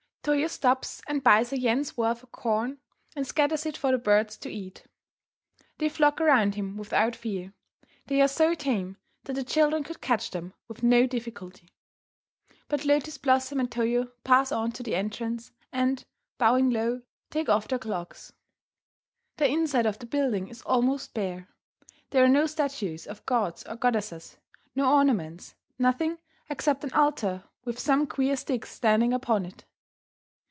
Toyo 0.23 0.45
stops 0.45 1.01
and 1.07 1.23
buys 1.23 1.51
a 1.51 1.57
yen's 1.57 1.97
worth 1.97 2.21
of 2.21 2.31
corn 2.31 2.77
and 3.15 3.25
scatters 3.25 3.65
it 3.65 3.75
for 3.75 3.91
the 3.91 3.97
birds 3.97 4.37
to 4.37 4.51
eat. 4.53 4.85
They 5.79 5.89
flock 5.89 6.21
around 6.21 6.53
him 6.53 6.77
without 6.77 7.15
fear. 7.15 7.53
They 8.05 8.21
are 8.21 8.27
so 8.27 8.53
tame 8.53 8.97
that 9.23 9.33
the 9.33 9.43
children 9.43 9.83
could 9.83 9.99
catch 9.99 10.29
them 10.29 10.53
with 10.67 10.83
no 10.83 11.07
difficulty. 11.07 11.71
But 12.67 12.85
Lotus 12.85 13.17
Blossom 13.17 13.59
and 13.59 13.71
Toyo 13.71 14.11
pass 14.23 14.51
on 14.51 14.71
to 14.73 14.83
the 14.83 14.93
entrance, 14.93 15.53
and, 15.71 16.05
bowing 16.37 16.69
low, 16.69 17.01
take 17.31 17.49
off 17.49 17.67
their 17.67 17.79
clogs. 17.79 18.31
The 19.37 19.49
inside 19.49 19.87
of 19.87 19.97
the 19.97 20.05
building 20.05 20.49
is 20.49 20.61
almost 20.61 21.15
bare. 21.15 21.49
There 22.11 22.23
are 22.23 22.29
no 22.29 22.45
statues 22.45 23.07
of 23.07 23.25
gods 23.25 23.63
or 23.65 23.75
goddesses, 23.75 24.37
no 24.75 24.87
ornaments, 24.93 25.55
nothing 25.79 26.19
except 26.47 26.83
an 26.83 26.93
altar 26.93 27.43
with 27.65 27.79
some 27.79 28.05
queer 28.05 28.37
sticks 28.37 28.69
standing 28.71 29.13
upon 29.13 29.47
it. 29.47 29.65